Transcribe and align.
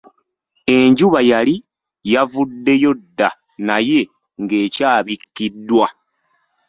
Enjuba 0.77 1.19
yali 1.31 1.55
yavuddeyo 2.13 2.91
dda 3.05 3.29
naye 3.67 4.01
ng'ekyabikkiddwa. 4.41 5.87